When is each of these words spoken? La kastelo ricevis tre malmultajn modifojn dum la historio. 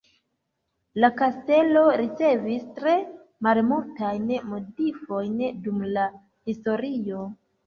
La 1.03 1.09
kastelo 1.17 1.83
ricevis 2.01 2.63
tre 2.79 2.93
malmultajn 3.49 4.33
modifojn 4.55 5.37
dum 5.69 5.87
la 5.99 6.09
historio. 6.53 7.23